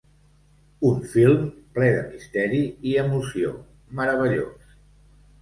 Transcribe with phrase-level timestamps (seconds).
[0.91, 1.43] Un film
[1.75, 2.63] ple de misteri
[2.93, 3.53] i emoció,
[4.01, 4.75] meravellós.